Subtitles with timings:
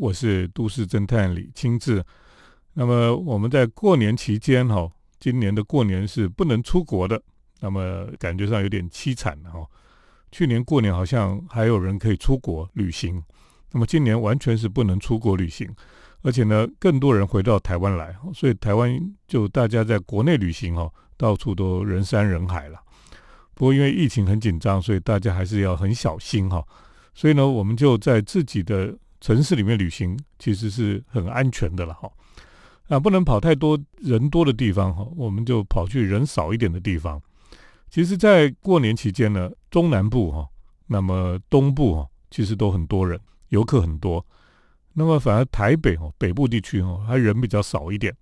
[0.00, 2.02] 我是都市侦探李清志。
[2.72, 7.20] 那么我们在过年期间哈，今年的过年是不能出国的，
[7.60, 9.66] 那么感觉上有点凄惨哈。
[10.30, 13.20] 去年过年好像还有人可以出国旅行，
[13.72, 15.68] 那么今年完全是不能出国旅行，
[16.22, 18.96] 而且呢，更多人回到台湾来，所以台湾
[19.26, 22.78] 就大家在国内旅行哈，到处都人山人海了。
[23.54, 26.64] 不过因为疫情很紧张，所以大家还是要很小心哈。
[27.14, 32.10] 所以呢，我们就在自己的城市里面旅行，其实是很安全的了哈。
[32.88, 37.20] 啊，不能跑太多人多的地方哈，我们就跑去人少一点的地方。
[37.90, 40.46] 其实，在过年期间呢，中南部哈，
[40.86, 44.24] 那么东部哈，其实都很多人，游客很多。
[44.94, 48.14] 那么反而台北哈，北部地区哈，还人比较少一点。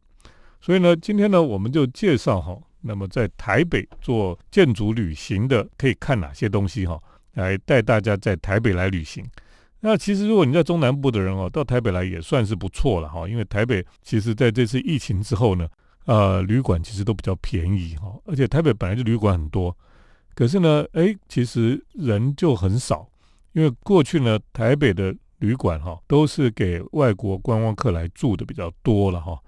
[0.61, 7.01] 所以呢，今天呢，我们就介绍哈，那么在台北做建筑旅行的可以看哪些东西哈。
[7.35, 9.23] 来带大家在台北来旅行。
[9.81, 13.29] 那其实如果你在中南部的人哦，到台北来也算是不错了哈。
[13.29, 15.69] 因为台北其实在这次疫情之后呢，
[16.07, 18.13] 呃，旅馆其实都比较便宜哈。
[18.25, 19.77] 而且台北本来就旅馆很多，
[20.35, 23.09] 可是呢，哎，其实人就很少。
[23.53, 29.39] 因为过去呢，台北的旅馆哈都是给外国观光客来住的比较多了哈。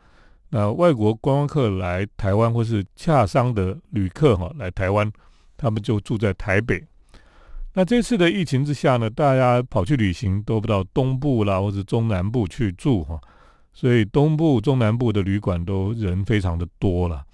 [0.51, 5.11] 那外国观光客来台湾或是洽商的旅客哈来台湾，
[5.57, 6.83] 他们就住在台北。
[7.79, 13.21] 那这次的疫情之下呢，大家跑去旅行都不到东部啦，或者中南部去住哈，
[13.73, 17.25] 所以东部、中南部的旅馆都人非常的多了。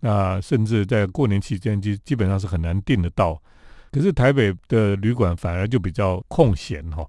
[0.00, 3.38] 那甚至在过年期间，基基本上是很难订得到。
[3.90, 7.06] 可是台北的旅馆反而就比较空闲哈。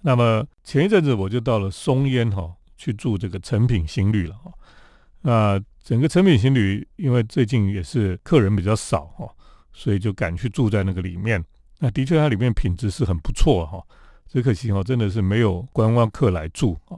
[0.00, 4.52] 那么前一阵子我就到了松烟哈，去住这个诚品新旅了哈。
[5.20, 9.28] 那整个诚品新旅因为最近也是客人比较少哈，
[9.72, 11.40] 所以就赶去住在那个里面。
[11.78, 13.82] 那的确，它里面品质是很不错哈，
[14.26, 16.96] 只可惜哈，真的是没有观光客来住啊。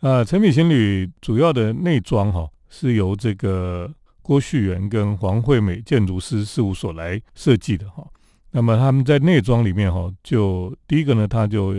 [0.00, 3.88] 啊，陈品行旅主要的内装哈，是由这个
[4.20, 8.06] 郭旭元跟黄惠美建筑师事务所来设计的哈。
[8.50, 11.74] 那么他们在内装里面哈，就第一个呢，它就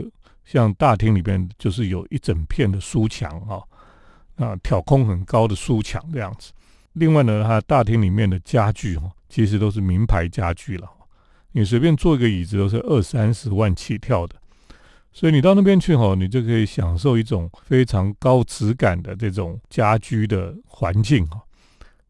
[0.45, 3.61] 像大厅里边就是有一整片的书墙哈，
[4.37, 6.51] 啊，挑空很高的书墙这样子。
[6.93, 10.89] 另外呢，它大厅里面的家具哈，其实都是名牌家具了。
[11.53, 14.35] 你随便坐一个椅子都是二三十万起跳的，
[15.11, 21.41] 所以你到那边去哈，你就可以享受一种非常高质感的这种家居的环境哈。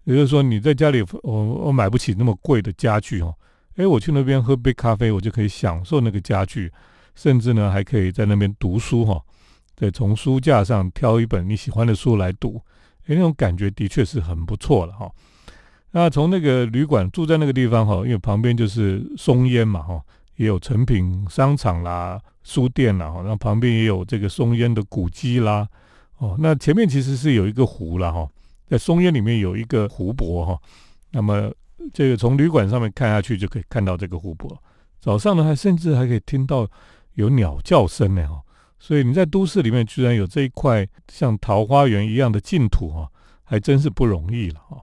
[0.05, 3.33] 也就是说，你在家里我我买不起那么贵的家具哈，
[3.75, 6.71] 诶，我去那边喝杯咖啡，我就可以享受那个家具，
[7.15, 9.21] 甚至呢还可以在那边读书哈，
[9.75, 12.61] 再从书架上挑一本你喜欢的书来读，
[13.07, 15.11] 诶，那种感觉的确是很不错了哈。
[15.95, 20.01] 那从那个旅馆住在那个地方哈，因为旁边就是松烟嘛哈，
[20.37, 25.67] 也有成品商场啦、书店啦哈，然后旁边也有这个松烟的古迹啦，
[26.17, 28.27] 哦，那前面其实是有一个湖了哈，
[28.67, 30.59] 在松烟里面有一个湖泊哈，
[31.11, 31.51] 那么
[31.93, 34.51] 这个从旅馆上面看下去就可以看到这个湖泊，
[34.99, 36.67] 早上呢还甚至还可以听到
[37.13, 38.41] 有鸟叫声呢哈，
[38.79, 43.07] 所以你在都市里面居然有这一块像桃花源一样的净土哈，
[43.43, 44.81] 还真是不容易了哈。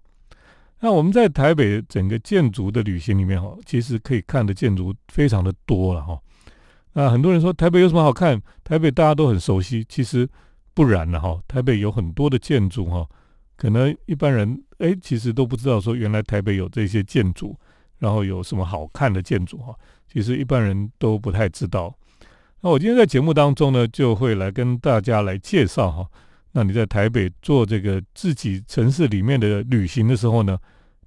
[0.81, 6.19] 那我们在台北整个建筑的旅行里面哈，其实可以看的建筑非常的多了哈。
[6.95, 8.41] 那很多人说台北有什么好看？
[8.65, 10.29] 台北大家都很熟悉，其实
[10.75, 11.39] 不然了哈。
[11.47, 13.07] 台北有很多的建筑哈，
[13.57, 17.55] 可能一般人哎其实都不知道说原来台北有这些建筑，
[17.99, 19.75] 然后有什么好看的建筑哈，
[20.11, 21.95] 其实一般人都不太知道。
[22.63, 26.07] 那我今天在节目当中呢，就会来跟大家来介绍哈。
[26.53, 30.59] 那你在台北做这个自己城市里面的旅行的时候呢，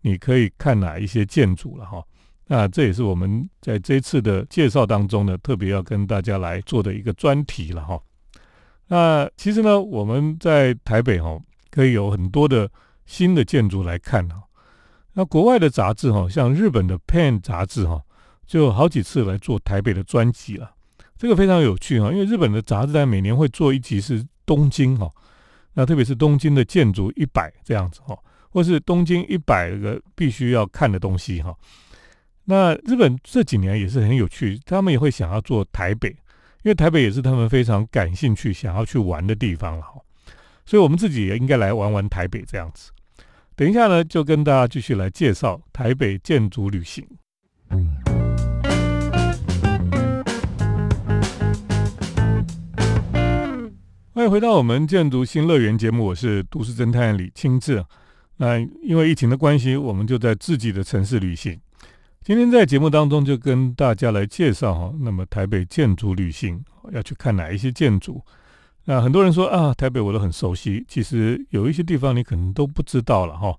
[0.01, 2.01] 你可以看哪一些建筑了哈？
[2.47, 7.99] 那这也是我们在这次的介绍当中呢，特别要跟大家来做的一个专题了哈。
[8.87, 11.37] 那其实呢，我们在台北哈，
[11.71, 12.69] 可以有很多的
[13.05, 14.43] 新的建筑来看哈。
[15.13, 18.01] 那国外的杂志哈，像日本的《Pen》杂志哈，
[18.45, 20.73] 就好几次来做台北的专辑了。
[21.17, 25.09] 这个非常有趣哈，因为日本的杂志在每年会做一集是东京哈。
[25.73, 28.17] 那特别是东京的建筑一百这样子哈，
[28.49, 31.55] 或是东京一百个必须要看的东西哈。
[32.45, 39.93] 那日本这几年也是很有趣，他们也会想要做台北，因为台北也是他们非常感兴趣、想要去玩的地方了哈。
[40.65, 42.91] 所以我们自己也应该来玩玩台北这样子。
[43.55, 47.05] 等一下呢，就跟大家继续来介绍台北建筑旅行。
[47.69, 48.22] 嗯
[54.15, 57.83] 欢迎回到我们建筑新乐园节目，我是都市侦探李清志。
[58.37, 61.59] 那因为疫情的关系，我们就在自己的城市旅行。
[62.21, 68.21] 今天在节目当中就跟大家来介绍哈，那么台北建筑旅行要去看哪一些建筑？
[68.85, 73.51] 那很多人说啊，台北我都很熟悉，其实有一些地方你可能都不知道了哈。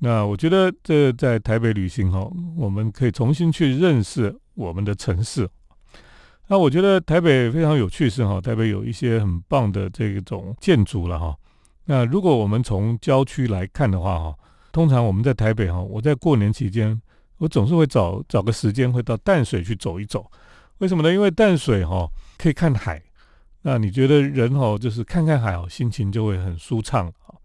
[0.00, 5.48] 那我觉得这在台北旅行哈，我们可以重新去认识我们的城市。
[6.50, 11.36] 那我觉得台北非常有趣是哈，台北有一些很棒的这种建筑了哈。
[11.84, 14.34] 那如果我们从郊区来看的话哈，
[14.72, 16.98] 通常我们在台北哈，我在过年期间，
[17.36, 20.24] 我总是会找找个时间会到淡水去走一走。
[20.78, 21.12] 为什么呢？
[21.12, 22.08] 因为淡水哈
[22.38, 23.02] 可以看海，
[23.60, 27.36] 那你觉得人哈就是看看海哦，心情就会很舒畅啊。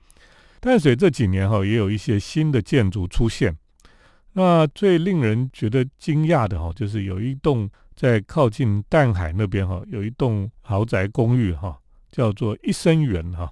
[0.61, 3.53] 淡水这几年哈也有一些新的建筑出现，
[4.33, 11.79] 那最令人觉得惊讶的哈就是有一栋在靠近淡海那边哈有一栋豪宅公寓哈
[12.11, 13.51] 叫做一生园哈，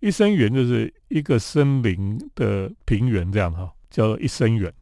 [0.00, 4.72] 一生园就是一个森林的平原这样哈叫做一生园。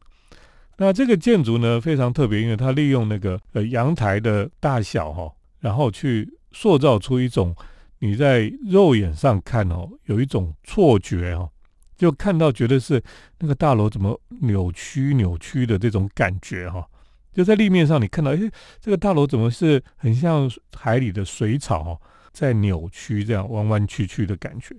[0.77, 7.55] 那这个建筑呢非常特别，因为它利用那个呃阳台的大小哈，然后去塑造出一种。
[8.01, 11.51] 你在肉眼上看哦，有一种错觉哦，
[11.99, 13.03] 就看到觉得是
[13.39, 16.87] 那个大楼怎么扭曲扭曲的这种感觉哈，
[17.33, 18.39] 就在立面上你看到，哎，
[18.79, 22.01] 这个大楼怎么是很像海里的水草
[22.31, 24.73] 在扭曲这样弯弯曲曲的感觉？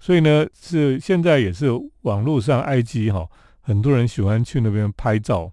[0.00, 1.68] 所以呢，是现在也是
[2.00, 3.28] 网络上 IG 哈，
[3.60, 5.52] 很多人喜欢去那边拍照，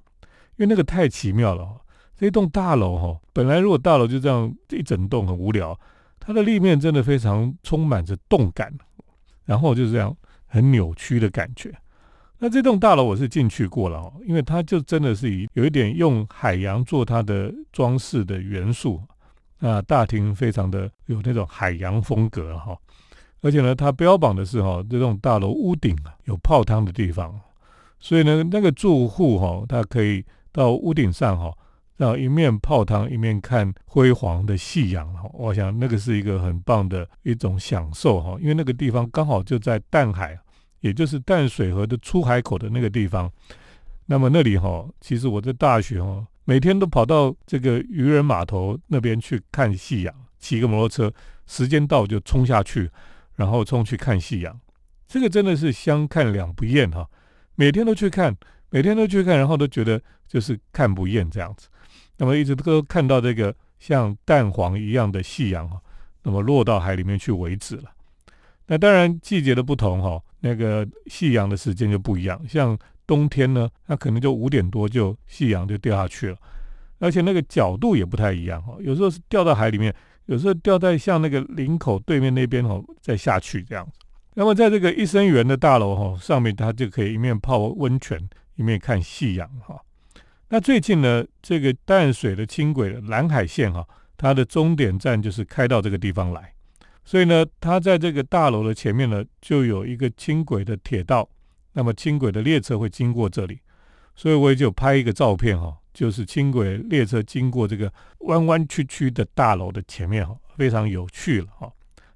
[0.58, 1.70] 因为那个太奇妙了。
[2.18, 5.80] 这一栋大楼哈，本来如果大楼就这样一整栋很无聊。
[6.20, 8.72] 它的立面真的非常充满着动感，
[9.46, 10.16] 然后就是这样
[10.50, 11.74] 很扭曲的感觉。
[12.40, 19.01] 那这栋大楼我是进去过了哦，因为它就真的是以有一点用海洋做它的装饰的元素。
[19.60, 22.78] 那大厅非常的有那种海洋风格哈，
[23.42, 27.38] 而且呢，它标榜的是哈，这栋大楼屋顶啊有泡汤的地方，
[28.00, 31.54] 所以呢，那个住户哈，他可以到屋顶上哈。
[32.00, 40.40] 然后一面泡汤，一面看辉煌的夕阳哈，我想那个是一个很棒的一种享受哈，因为那个地方刚好就在淡海，
[40.80, 43.30] 也就是淡水河的出海口的那个地方。
[44.06, 51.13] 那么那里哈，其实我在大学哈，每天都跑到这个渔人码头那边去看夕阳，骑个摩托车，
[51.48, 52.90] 时间到就冲下去，
[53.36, 54.57] 然后冲去看夕阳。
[55.06, 57.06] 这个真的是相看两不厌哈，
[57.56, 58.34] 每天都去看，
[58.69, 61.68] 每天都去看，然后都觉得就是看不厌这样子。
[62.19, 65.81] 那么一直都看到这个像蛋黄一样的夕阳哈，
[66.21, 67.86] 那么落到海里面去为止了。
[68.68, 72.39] 那当然季节的不同哈，那个夕阳的时间就不一样。
[72.48, 72.77] 像
[73.07, 76.38] 冬天呢，那可能就五点多就夕阳就掉下去了，
[77.00, 78.75] 而且那个角度也不太一样哈。
[78.81, 79.95] 有时候是掉到海里面，
[80.25, 83.94] 有时候掉在像那个林口对面那边哈再下去这样子。
[84.36, 89.81] 那么在这个一生园的大楼哈上面，它就可以一面泡温泉，一面看夕阳哈。
[90.51, 93.88] 那最近呢，这个淡水的轻轨蓝海线哈，
[94.18, 96.51] 它的终点站就是开到这个地方来，
[97.06, 101.30] 所以呢，它在这个大楼的前面呢，就有一个轻轨的铁道，
[101.74, 103.60] 那么轻轨的列车会经过这里，
[104.16, 111.72] 所以我也就拍一个照片哈，就是轻轨列车经过这个弯弯曲曲的大楼的前面哈，非常有趣了哈。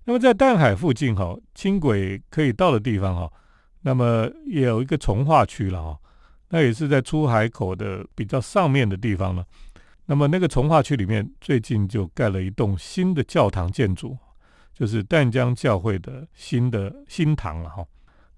[0.06, 3.32] 那么在淡海附近哈，轻轨可以到的地方哈，
[3.84, 6.00] 那么也有一个从化区了哈。
[6.54, 9.44] 那也是在出海口的比较上面的地方呢。
[10.06, 14.16] 那么那个从化区里面最近就盖了一栋新的教堂建筑，
[14.72, 17.84] 就是淡江教会的新的新堂了哈。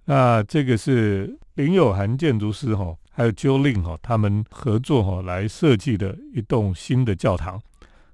[0.06, 7.62] 那这个是林友涵建筑师哈，还有 Jolin 哈，他们合作哈来设计的一栋新的教堂。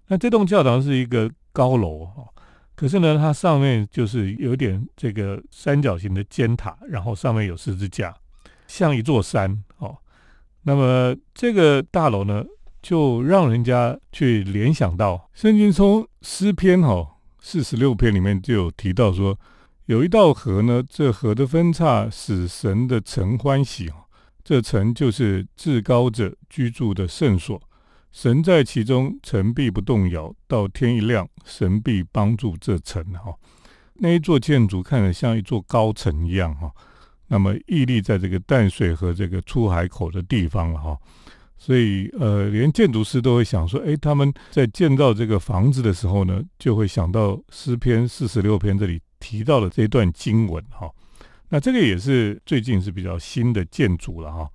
[0.08, 2.25] 那这栋教堂是一个高楼哈，
[2.75, 8.15] 可是呢，它上面就是有点这个三角形的尖塔，然后上面有十字架。
[8.72, 9.98] 像一座山哦，
[10.63, 12.46] 那么这个大楼呢，
[12.82, 19.38] 就让人家去联想到圣经中诗篇哈四十六篇里面就有提到说，
[19.88, 24.08] 有一道河呢，这河的分叉使神的城欢喜哦，
[24.42, 27.62] 这城就是至高者居住的圣所，
[28.13, 33.36] 神在其中，城必不动摇，到天一亮，神必帮助这城哈。
[33.96, 36.72] 那一座建筑看着像一座高城一样哈。
[37.34, 40.98] 那么屹立在这个淡水和这个出海口的地方了哈，
[41.58, 50.92] 所以呃，连建筑师都会想说，哎，他们在建造这个房子的时候呢，就会想到诗篇四十六篇这里提到的这段经文哈。
[51.48, 54.50] 那这个也是最近是比较新的建筑了哈。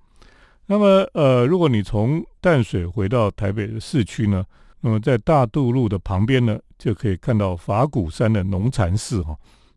[0.66, 4.45] 那么呃，如果你从淡水回到台北的市区呢，
[4.83, 9.35] 那么在大渡路的旁边呢，就可以看到法鼓山的农禅寺哈。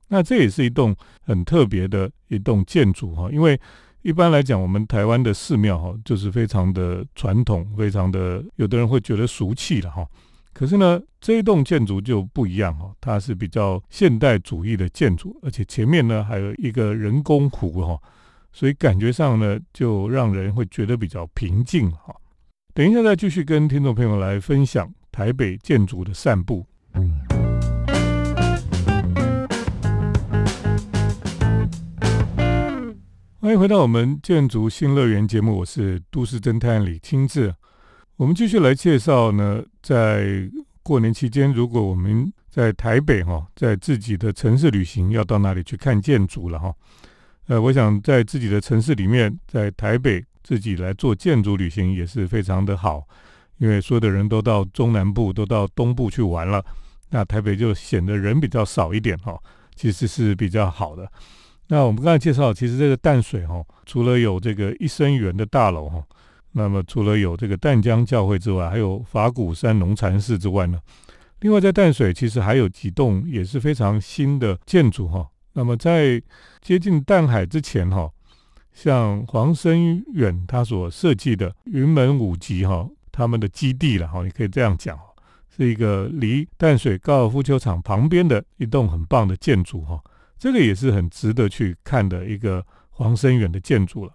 [0.09, 3.59] 那这也是一栋很特别的一栋建筑哈，因为
[4.01, 10.07] 一般来讲，我们台湾的寺庙哈，就是非常的传统，非常的有的人会觉得俗气了哈。
[10.53, 17.99] 可是呢，这一栋建筑就不一样哈，它是比较现代主义的建筑，而且前面呢还有一个人工湖哈，
[18.51, 22.15] 所以感觉上呢就让人会觉得比较平静哈。
[22.73, 26.65] 等一下再继续跟听众朋友来分享台北建筑的散步。
[26.93, 27.38] 嗯
[33.41, 37.55] 欢迎回到我们建筑新乐园节目，我是都市侦探李清志。
[38.17, 40.51] 我们继续来介绍呢，在
[40.83, 46.75] 过年期间，如果我们在台北哈，在自己的城市旅行，要到哪里去看建筑了哈？
[47.47, 53.07] 呃，我想在自己的城市里面，在台北自己来做建筑旅行也是非常的好，
[53.59, 56.61] 因为所有的人都到中南部、都到东部去玩了，
[57.09, 59.41] 那台北就显得人比较少一点哈，
[59.75, 61.09] 其实是比较好的。
[61.71, 66.03] 那我们刚才介绍，其实这个淡水哈，除了有这个一生园的大楼哈，
[66.53, 70.79] 那么除了有这个淡江教会之外，还有法鼓山农禅寺之外呢，
[71.41, 75.29] 另外在淡水其实还有几栋也是非常新的建筑哈。
[75.53, 76.19] 那么在
[76.59, 78.09] 接近淡海之前哈，
[78.73, 84.97] 像黄生远他所设计的云门舞集哈，他们的基地了哈，你可以这样讲，
[85.55, 90.01] 是一个离淡水高尔夫球场旁边的一栋很棒的建筑哈。
[90.39, 94.13] 这个也是很值得去看的一个黄生远的建筑了。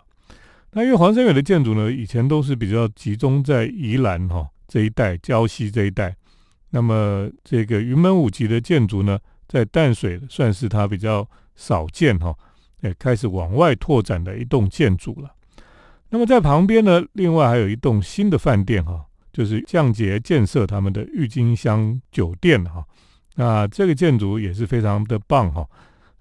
[0.72, 6.16] 那因为黄生远的建筑呢，以前都是比较集中在宜兰哈这一带、礁溪这一带。
[6.70, 9.16] 那么这个云门舞集的建筑呢，
[9.46, 12.34] 在淡水算是它比较少见哈，
[12.80, 15.30] 也开始往外拓展的一栋建筑了。
[16.08, 22.84] 那么在旁边呢，另外还有一栋新的饭店哈，就是降杰建设他们的郁金香酒店哈。
[23.36, 25.64] 那这个建筑也是非常的棒哈。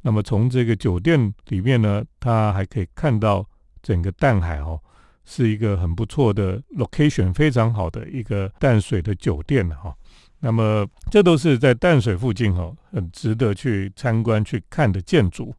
[0.06, 3.44] 那么从这个酒店里面呢，它还可以看到
[3.82, 4.80] 整个淡海哦，
[5.24, 9.96] 是一个很不错的 location，非常好的一个淡水的酒店哈。
[10.42, 15.56] 那么这都是在淡水附近哈，很值得去参观去看的建筑。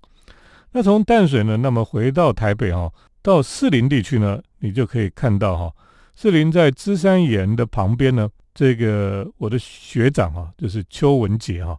[0.72, 5.72] 那从淡水呢，那么回到台北哈，到士林地区呢，你就可以看到哈，
[6.14, 11.78] 士林在芝山岩的旁边呢，这个我的学长哈，就是邱文杰哈。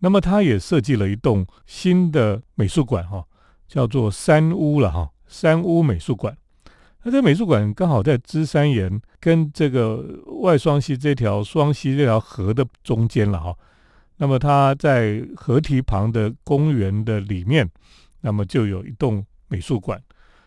[0.00, 3.24] 那么他也设计了一栋新的美术馆，哈，
[3.66, 6.36] 叫做三屋了，哈，三屋美术馆。
[7.02, 10.04] 那这美术馆刚好在芝山岩跟这个
[10.42, 13.56] 外双溪这条双溪这条河的中间了，哈。
[14.18, 17.66] 那么它在河堤旁的公园的里面，
[18.20, 20.02] 那么就有一栋美术馆。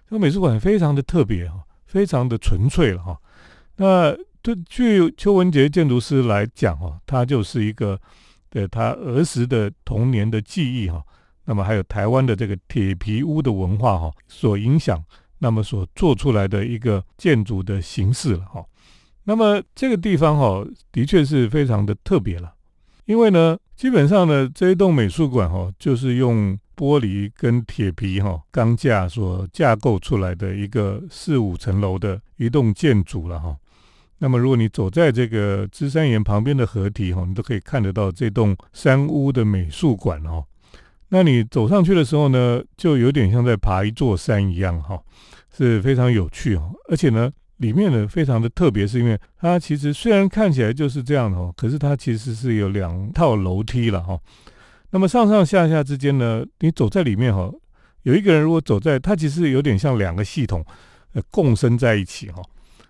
[0.08, 3.18] 这个美术馆非常的特别，哈，非常的纯粹了，哈。
[3.78, 8.00] 那对据邱文杰建筑师来讲，哈，它就是一个。
[8.50, 11.04] 对他儿时的童年的记忆哈，
[11.46, 15.04] 那么还有台湾的这个铁皮屋的文化哈，所影响，
[15.40, 18.66] 那么所做出来的一个建筑的形式了哈。
[19.24, 22.54] 那么这个地方哈，的确是非常的特别了，
[23.06, 33.58] 因为呢，基本上呢，这一栋美术馆哈，就是用玻璃跟铁皮哈钢架所架构出来的一个四五层楼的一栋建筑了哈。
[34.20, 40.44] 那么，如果你走在这个芝山岩旁边的河堤哈，你都可以看得到这栋山屋的美术馆哦。
[41.10, 45.00] 那你走上去的时候呢，就有点像在爬一座山一样哈，
[45.56, 46.72] 是非常有趣哦。
[46.90, 54.20] 而且呢，里面呢非常的特别，是因为它其实虽然看起来就是这样的哦，可是它其实是有两套楼梯了哈。
[54.90, 57.52] 那么上上下下之间呢，你走在里面哈，
[58.02, 60.66] 有一个人如果走在，它其实有点像两个系统
[61.14, 62.42] 呃共生在一起哈。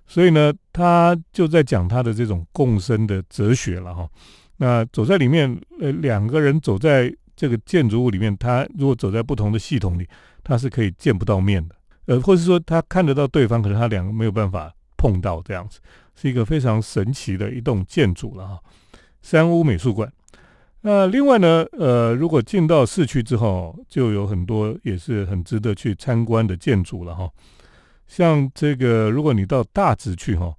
[0.08, 4.10] 所以呢，他就在讲他的这种共生的哲学了哈。
[4.56, 10.08] 那走在里面，呃，两个人走在这个建筑物里面，他如果走在不同的系统里，
[10.44, 15.80] 他是可以见不到面的，呃，或者说他看得到对方，可能他两个没有办法碰到这样子，
[16.16, 18.60] 是一个非常神奇的一栋建筑了哈。
[19.22, 20.12] 三屋美术馆。
[20.82, 27.30] 那另外呢，呃，如果进到市区之后，就有很多也是很值得去参观的建筑了哈。
[28.08, 30.54] 像这个，如果你到大直去哈，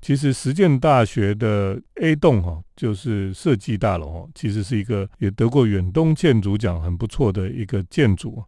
[0.00, 8.42] 其实实践大学的 A 栋哈，就是设计大楼哈，其实是一个也得过远东建筑奖很不错的一个建筑。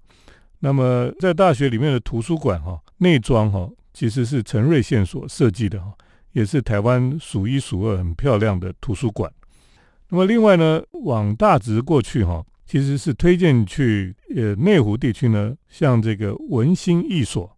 [0.59, 5.93] 那么在大学里面的图书馆哈，内装哈，其实是陈瑞宪所设计的哈，
[6.33, 9.31] 也是台湾数一数二很漂亮的图书馆。
[10.09, 17.56] 那么另外呢，往大直过去哈，其实是推荐去呃内湖地区呢，像这个文心艺所。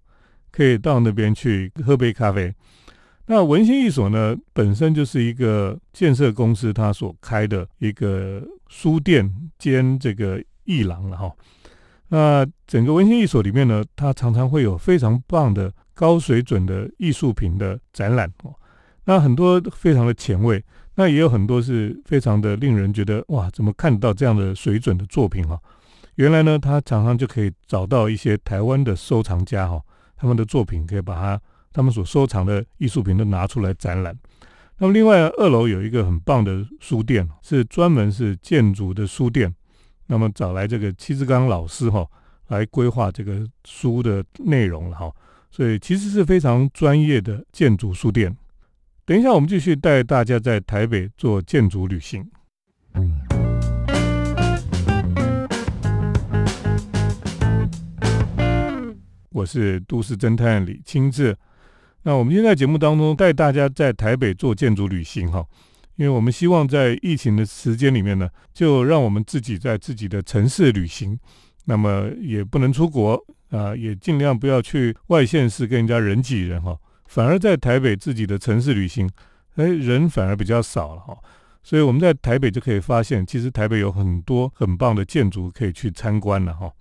[0.50, 2.55] 可以到那边去喝杯咖啡。
[3.26, 11.31] 那文心一所呢，本身就是一个建设公司，它所开的一个书店兼这个艺廊了哈。
[12.09, 18.55] 那整个文心一所里面呢，它常常会有非常棒的高水准的艺术品的展览哦。
[19.05, 20.64] 那很多非常的前卫，
[20.95, 25.61] 那也有很多是非常的令人觉得哇，怎么看到这样的水准的作品哈？
[26.14, 29.81] 原来呢，他常常就可以找到一些台湾的收藏家哈，
[30.19, 31.41] 他们的作品可以把它
[31.73, 34.15] 他们所收藏的艺术品都拿出来展览。
[34.79, 39.55] 那么另外二楼有一个很棒的书店，是专门是建筑的书店。
[40.09, 42.07] 那么找来这个戚志刚老师哈，
[42.49, 45.13] 来规划这个书的内容了哈。
[45.51, 48.37] 所以其实是非常专业的建筑书店。
[49.05, 52.29] 等一下，我们继续带大家在台北做建筑旅行。
[59.38, 61.37] 我是都市侦探李清志。
[62.02, 65.47] 那我们今天在节目当中带大家在台北做建筑旅行哈，
[65.95, 71.16] 因为我们希望在疫情的时间里面呢，就让我们自己在自己的城市旅行。
[71.66, 76.76] 那么也不能出国啊，也尽量不要去外县市跟人家人挤人哈。
[77.07, 79.09] 反而在台北自己的城市旅行，
[79.54, 81.16] 哎，人反而比较少了哈，
[81.62, 86.73] 所以我们在台北就可以发现，其实台北有很多很棒的建筑可以去参观了哈。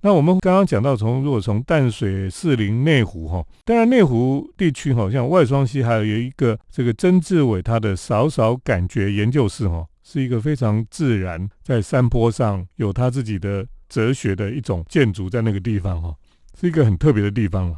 [0.00, 16.14] 那我们刚刚讲到，从如果从淡水、士林、内湖哈，当然内湖地区哈，像外双溪还有一个这个曾志伟他的少少感觉研究室哈，是一个非常自然，在山坡上有他自己的哲学的一种建筑，在那个地方哈，
[16.58, 17.76] 是一个很特别的地方了。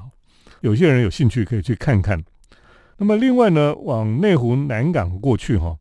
[0.61, 2.23] 有些人有兴趣可以去看看。
[2.99, 5.75] 那么另外呢，往内湖南港过去哈，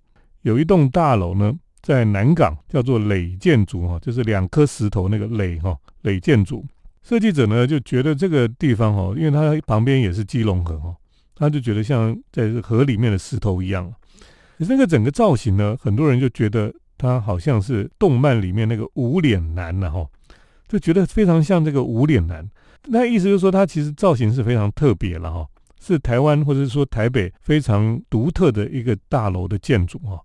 [0.43, 6.65] 有一栋大楼呢，在南港叫做垒建筑哈，就是两颗石头那个垒哈，垒建筑。
[7.01, 10.96] 设计者呢就觉得这个地方哦，因为它旁边也是基隆河哦，
[11.34, 13.91] 他就觉得像在河里面的石头一样。
[14.58, 20.06] 那个整个造型呢，很多人就觉得它好像是动漫里面那个无脸男了哈，
[20.68, 22.48] 就觉得非常像这个无脸男。
[22.88, 25.48] 那意思就是说，它其实造型是非常特别了哈，
[25.82, 30.20] 是台湾或者说台北非常独特的一个大楼的建筑哈。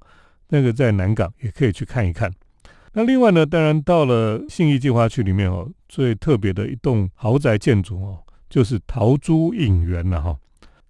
[0.49, 2.31] 那个在南港也可以去看一看。
[2.97, 10.37] 那另外呢，当然到了信义计划区里面哦，最特别的一栋豪宅建筑哦，就是桃珠影园了哈。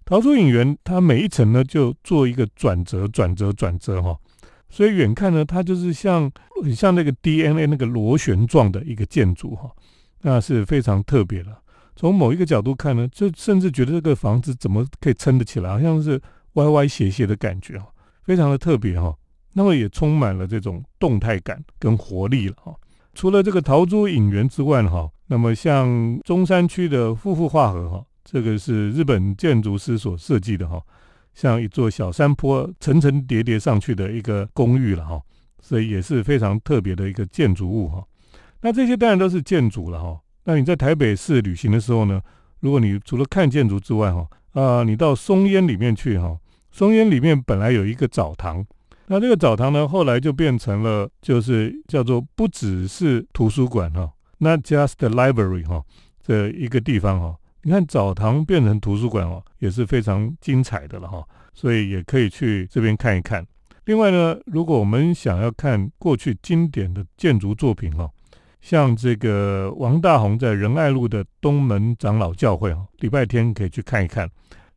[0.05, 4.15] 桃珠影园它每一层呢就做一个转折、转折、转折哈，
[4.69, 6.31] 所以远看呢，它就是像
[6.63, 9.71] 很像那个 DNA 那个螺旋状的一个建筑哈。
[10.21, 11.59] 那是非常特别了。
[11.95, 16.21] 从某一个角度看呢，就甚至觉得这个房子怎么可以撑得起来，好像是
[16.53, 17.87] 歪歪斜斜的感觉哈，
[18.23, 19.15] 非常的特别哈。
[19.57, 22.75] 那么也充满了这种动态感跟活力了哈。
[23.13, 30.81] 除了这个桃珠影园之外哈，那么像中山区的富富化河哈，这个是日本建筑师所设计的哈，
[31.33, 35.21] 像一座小山坡层层叠叠上去的一个公寓了哈，
[35.61, 38.03] 所以也是非常特别的一个建筑物哈。
[38.59, 40.19] 那这些当然都是建筑了哈。
[40.43, 42.21] 那你在台北市旅行的时候呢，
[42.59, 46.37] 如果你除了看建筑之外哈，啊，你到松烟里面去哈，
[46.71, 48.65] 松烟里面本来有一个澡堂，
[49.07, 55.83] 那这个澡堂呢，后来就变成了就是叫做不只是图书馆哈，not just library 哈，
[56.23, 57.35] 这一个地方哈。
[57.61, 63.45] 你看澡堂变成图书馆哦，也是非常精彩的了哈，所以也可以去这边看一看。
[63.85, 68.09] 另外呢，如果我们想要看过去经典的建筑作品哈。
[68.61, 74.27] 像这个王大宏在仁爱路的东门长老教会哈，礼拜天可以去看一看。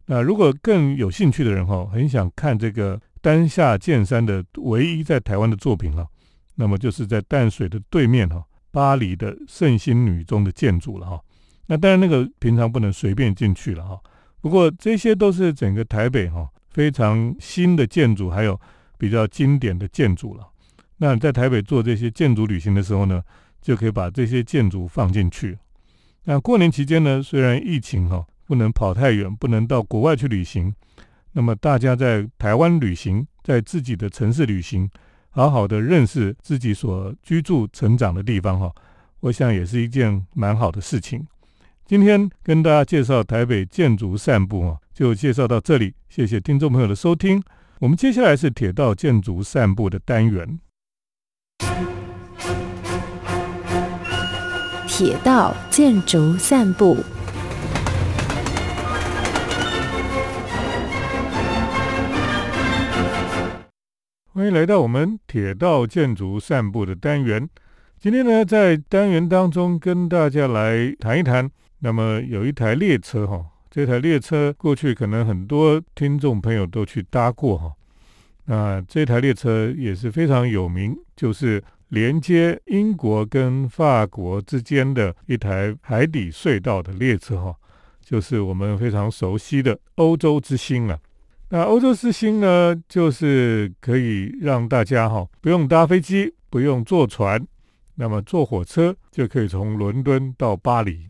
[0.05, 6.07] 那如果更有兴趣的人哈，很想看这个丹下健山的唯一在台湾的作品了，
[6.55, 11.21] 那么就是在淡水的对面哈，巴黎的圣心女中的建筑了哈。
[11.67, 14.01] 那当然那个平常不能随便进去了哈。
[14.41, 18.59] 不过这些都是整个台北哈非常新的建筑，还有
[18.97, 20.49] 比较经典的建筑了。
[20.97, 23.23] 那在台北做这些建筑旅行的时候呢？
[23.61, 25.59] 就可以把这些建筑放进去。
[26.25, 30.73] 那过年期间呢，虽然疫情哈不能跑太远，不能到国外去旅行，
[31.33, 34.91] 那么大家在台湾旅行，在自己的城市旅行，
[35.31, 38.73] 好好的认识自己所居住、成长的地方哈，
[39.21, 41.27] 我想也是一件蛮好的事情。
[41.85, 47.43] 今天跟大家介绍台北建筑散步啊，就介绍到这里，谢谢听众朋友的收听。
[47.79, 50.59] 我们接下来是铁道建筑散步的单元。
[54.87, 56.97] 铁道建筑散步，
[64.39, 67.51] 欢迎来到我们铁道建筑散步的单元。
[67.99, 71.51] 今天呢，在单元当中跟大家来谈一谈。
[71.81, 77.73] 那么有一台列车哈，这台列车过去可能很多听众朋友都去搭过哈。
[78.45, 81.61] 那这台列车也是非常有名，就是。
[81.89, 87.57] 连接英国跟法国之间的一台海底隧道的列车，哈，
[88.03, 91.01] 就是我们非常熟悉的欧洲之星了。
[91.51, 97.43] 那欧洲之星呢，就是可以让大家哈不用搭飞机，不用坐船，
[97.95, 101.09] 那么坐火车就可以从伦敦到巴黎。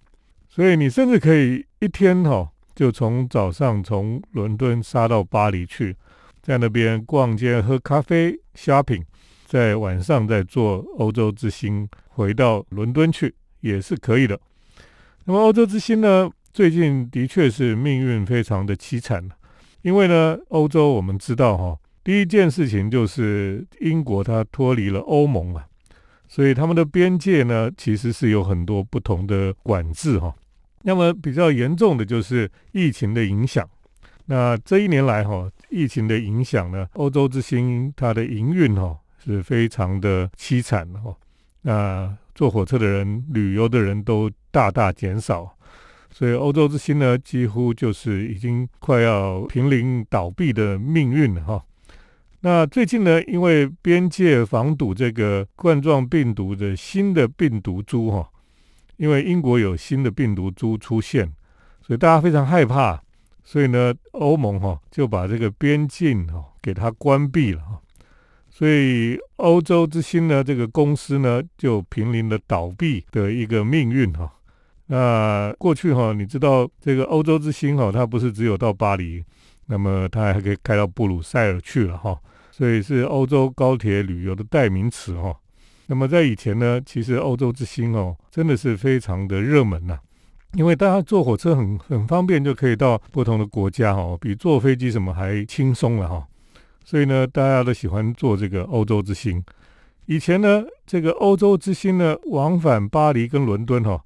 [0.48, 5.96] 所以你甚至可以一天哈就从早上从伦敦杀到巴黎去，
[6.40, 9.02] 在那边逛街、喝咖啡、shopping，
[9.44, 14.38] 在晚上再坐欧洲之星回到伦敦去也是可以的。
[15.24, 19.28] 那么欧洲之星呢，最近的确是命运非常的凄惨。
[19.82, 25.64] 因为呢，欧洲我们知道哈，第一件事情就是英国它脱离了欧盟嘛，
[26.28, 30.34] 所以他们的边界呢其实是有很多不同的管制哈。
[30.82, 33.68] 那么比较严重的就是疫情的影响。
[34.26, 41.14] 那这一年来哈，疫情的影响呢，欧洲之星它的营运哈是非常的凄惨哈。
[41.62, 45.56] 那坐火车的人、旅游的人都大大减少。
[46.10, 51.64] 所以欧洲之星呢，几乎就是已经快要濒临倒闭的命运了哈。
[52.40, 58.28] 那最近呢，因为边界防堵这个冠状病毒的新的病毒株哈，
[58.96, 61.32] 因为英国有新的病毒株出现，
[61.82, 63.00] 所以大家非常害怕，
[63.44, 67.80] 所以呢，欧盟哈就把这个边境哈给它关闭了哈。
[68.50, 74.32] 所以欧洲之星呢，这个公司呢就濒临了倒闭的一个命运哈。
[74.90, 79.22] 那过去哈，你知道这个欧洲之星哈，它不是只有到巴黎，
[79.66, 82.18] 那么它还可以开到布鲁塞尔去了哈，
[82.50, 85.36] 所以是欧洲高铁旅游的代名词哈。
[85.88, 89.98] 那么在以前呢，其实欧洲之星哦，真的是非常的热门呐，
[90.54, 96.26] 因为大家坐火车很很方便，就可以到不同的国家哈，比坐飞机什么还轻松了哈。
[96.82, 99.44] 所以呢，大家都喜欢坐这个欧洲之星。
[100.06, 104.02] 以前呢，这个欧洲之星呢，往返巴黎跟伦敦哈。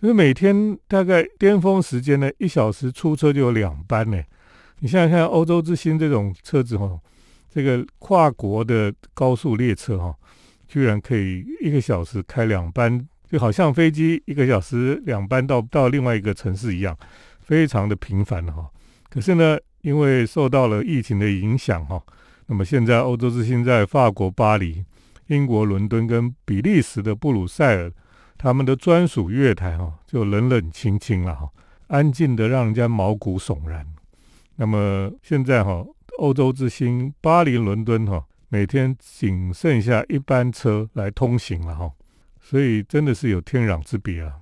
[0.00, 4.18] 因为每天大概巅峰时间呢，一小时出车就有两班呢。
[4.78, 6.98] 你想想看，欧洲之星这种车子哈，
[7.50, 10.14] 这个跨国的高速列车哈，
[10.66, 16.96] 居然可以一个小时开两班，就好像飞机一个小时两班到到另外一个城市一样，
[17.40, 18.70] 非常的频繁哈。
[19.10, 22.02] 可是呢，因为受到了疫情的影响哈，
[22.46, 24.82] 那么现在欧洲之星在法国巴黎、
[25.26, 27.92] 英国伦敦跟比利时的布鲁塞尔。
[28.42, 31.50] 他们的专属月台哈，就冷冷清清了哈，
[31.88, 33.86] 安静的让人家毛骨悚然。
[34.56, 35.84] 那么现在哈，
[36.18, 41.92] 欧洲之星巴黎伦敦哈，每天仅剩下一班车来通行了哈，
[42.40, 44.32] 所以真的是有天壤之别啊。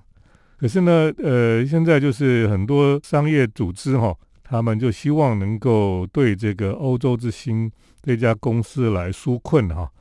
[0.57, 7.69] 可是呢，呃，现在就是很多商业组织哈，他们就希望能够对这个欧洲之星
[8.01, 9.91] 这家公司来纾困哈。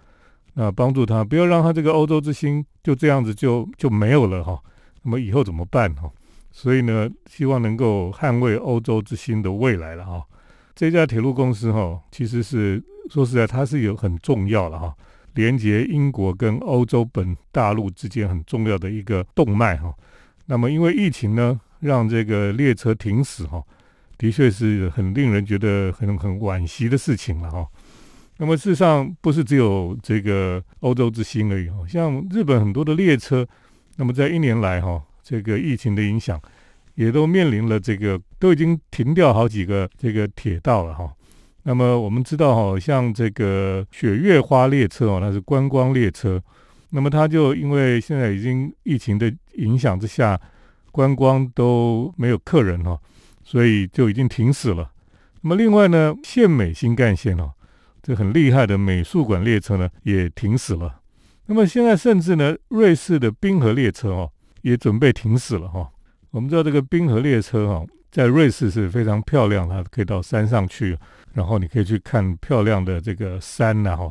[0.58, 4.60] 啊，帮助他，不要让他这个欧洲之星就这样子就就没有了哈。
[5.04, 6.10] 那么以后怎么办哈？
[6.50, 10.20] 所以呢，希望能够捍卫欧洲之星的未来了哈。
[10.74, 14.92] 这家铁路公司哈，其实是说实在，它是有很重要的哈，
[15.34, 19.94] 连接英国跟欧洲本大陆之间很重要的一个动脉哈。
[20.46, 23.62] 那么因为疫情呢，让这个列车停驶哈，
[24.16, 27.64] 的确是很令人觉得很很惋惜的事情了哈。
[28.40, 33.44] 那么事实上不是只有这个欧洲之星而已哈，像日本很多的列车，
[33.96, 36.40] 那么在一年来哈，这个疫情的影响，
[36.94, 41.12] 也都面临了这个都已经停掉好几个这个铁道了哈。
[41.64, 46.40] 那么我们知道哈，像这个雪月花列车哦，它是观光列车，
[46.90, 50.40] 那么它就因为现在已经疫情的影响之下，
[50.92, 52.96] 观光都没有客人哈，
[53.42, 54.92] 所以就已经停驶了。
[55.40, 57.50] 那么另外呢，县美新干线哦。
[58.08, 60.98] 这很厉害的美术馆列车呢，也停驶了。
[61.44, 65.86] 那么现在甚至呢，瑞士的冰河列车哦，也准备停驶了哈。
[66.30, 70.96] 我们知道这个冰河列车哈，在瑞士是非常漂亮，它可以到山上去，
[71.34, 74.10] 然后你可以去看漂亮的这个山呐哈。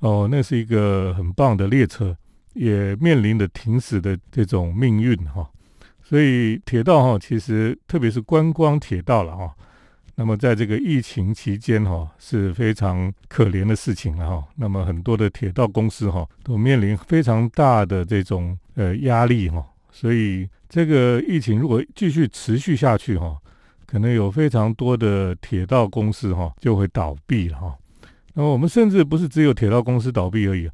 [0.00, 2.16] 哦，那是一个很棒的列车，
[2.54, 5.48] 也面临着停驶的这种命运哈。
[6.02, 9.54] 所以铁道哈，其实特别是观光铁道了哈。
[10.20, 14.44] 那么在这个疫情期间哈是非常可怜的事情了哈。
[14.54, 19.64] 那么很多的铁道公司哈都面临非常大的这种呃压力哈。
[19.90, 23.34] 所以这个疫情如果继续持续下去哈，
[23.86, 27.74] 可能有非常多的铁道公司哈就会倒闭了哈。
[28.34, 30.68] 那么我们甚至不是只有铁道公司倒闭而已。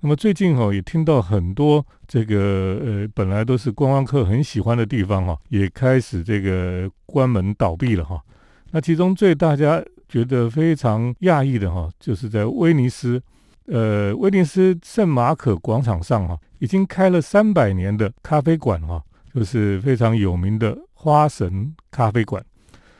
[0.00, 8.22] 那么最近哈也听到很多这个呃本来都是观光客很喜欢的地方哈，也开始这个关门倒闭了哈。
[8.70, 13.20] 那其中最大家觉得非常讶异的哈，就是在威尼斯，
[13.66, 19.02] 呃，威尼斯圣马可广场上哈，已经开了三百年的咖啡馆哈，
[19.34, 22.44] 就是非常有名的花神咖啡馆。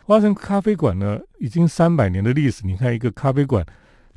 [0.05, 2.67] 花神咖啡馆呢，已经三百年的历史。
[2.67, 3.65] 你看，一个咖啡馆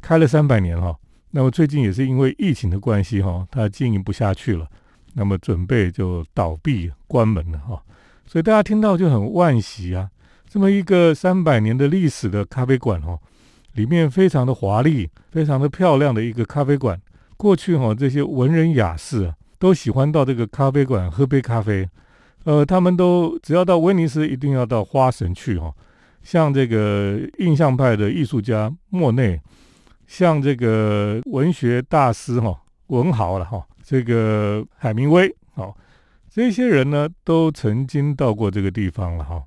[0.01, 0.95] 开了三百年哈，
[1.29, 4.67] 那么最近也是因为疫情的关系哈，它经营不下去了，
[5.13, 7.79] 那么准备就倒闭关门了哈。
[8.25, 10.09] 所以大家听到就很惋惜啊，
[10.53, 13.19] 这么一个三百年的历史的咖啡馆哦，
[13.71, 17.01] 里面非常的华丽、非常的漂亮的一个咖啡馆。
[17.37, 21.89] 过去哈，这些文人雅士啊，都喜欢到这个咖啡馆喝杯咖啡。
[22.43, 25.73] 呃，他们都只要到威尼斯，一定要到花神去哈。
[26.21, 29.41] 像这个印象派的艺术家莫内，
[30.05, 32.55] 像这个文学大师哈
[32.89, 35.75] 文豪了哈，这个海明威，好，
[36.29, 39.41] 这些人呢都曾经到过这个地方了哈。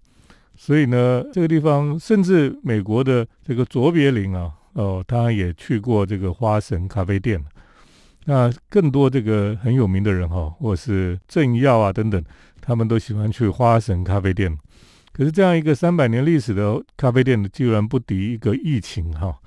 [0.66, 7.40] 所以呢，这个地方甚至美国的这个卓别林啊，哦，他也去过这个花神咖啡店。
[8.24, 12.20] 那更多这个很有名的人哈，或是政要啊等等。
[12.60, 14.58] 他们都喜欢去花神咖啡店，
[15.12, 19.38] 可是这样一个三百年历史的咖啡店，居然不敌一个疫情哈。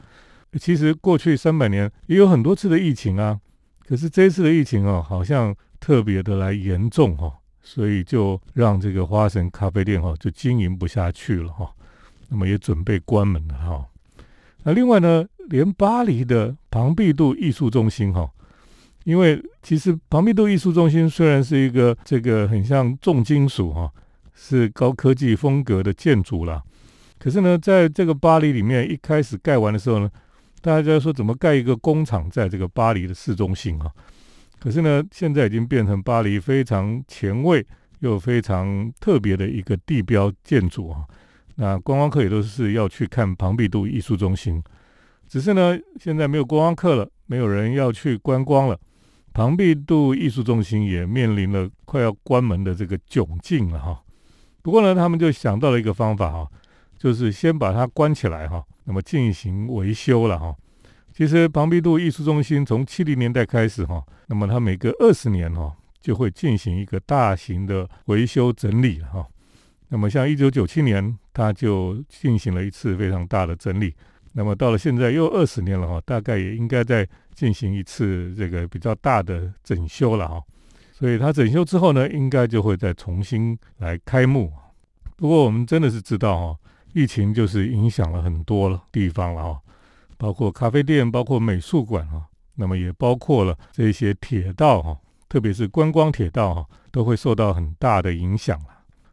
[0.58, 3.38] 其实过去三百年也有很多次的疫情啊，
[3.86, 7.30] 可是这一次的疫情哦，好像特别的来严重哈，
[7.62, 11.70] 所以就让这个花神咖啡店哈就经营不下去了哈，
[12.28, 13.86] 那么也准备关门了哈。
[14.64, 18.30] 那另外呢，连巴黎的庞毕度艺术中心哈。
[19.06, 23.90] 因为其实庞毕度艺术中心虽然是一个这个很像重金属哈，
[24.36, 26.62] 是高科技风格的建筑啦，
[27.18, 30.12] 可是呢，在这个巴黎里面一开始盖完的时候呢，
[30.62, 33.90] 大家说怎么盖一个工厂在这个巴黎的市中心啊？
[34.60, 37.66] 可是呢，现在已经变成巴黎非常前卫
[38.00, 41.06] 又非常特别的一个地标建筑啊。
[41.56, 44.62] 那观光客也都是要去看庞毕度艺术中心，
[45.28, 48.78] 只是呢，现在没有观光客了，没有人要去观光了。
[49.34, 54.02] 庞毕度艺术中心也面临了快要关门的这个窘境了哈。
[54.62, 56.48] 不过呢，他们就想到了一个方法哈，
[56.98, 60.56] 就是先把它关起来哈，那么进行维修了哈。
[61.20, 69.28] 其实庞毕度艺术中心从七零年代开始哈，那么它每隔二十年哈就会进行一个大型的维修整理哈。
[69.90, 73.94] 那么像一九九七年，它就进行了一次非常大的整理。
[74.32, 77.06] 那么到了现在又二十年了哈，大概也应该在。
[77.36, 80.44] 进行一次这个比较大的整修了哈，
[80.92, 84.52] 所以它整修之后呢，应该就会再重新来开幕。
[85.16, 86.60] 不过我们真的是知道哈，
[86.94, 89.62] 疫情就是影响了很多地方了哈，
[90.20, 98.66] 包括咖啡店，包括美术馆哈，那么也包括了这些铁道哈，特别是观光铁道哈，都会受到很大的影响了。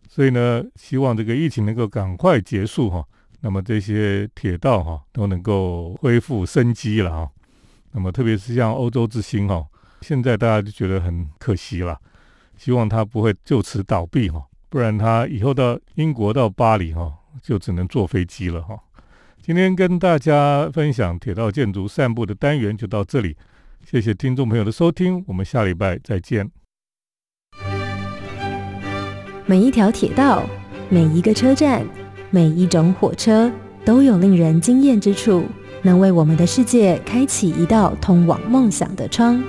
[0.09, 3.07] 所以呢，希望这个疫情能够赶快结束哈，
[3.41, 7.31] 那么这些铁道哈都能够恢复生机了哈。
[7.93, 9.65] 那么，特别是像欧洲之星哈，
[10.01, 11.97] 现在大家就觉得很可惜了，
[12.59, 18.77] 希望它不会就此倒闭哈，不然它以后到英国到巴黎哈，就只能坐飞机了哈。
[19.47, 23.37] 今天跟大家分享铁道建筑散步的单元就到这里，
[23.89, 26.51] 谢谢听众朋友的收听，我们下礼拜再见。
[29.47, 30.43] 每一条铁道，
[30.89, 31.87] 每一个车站，
[32.31, 33.49] 每一种火车，
[33.85, 35.45] 都有令人惊艳之处。
[35.81, 39.41] 能为我们的世界开启一道通往梦想的窗。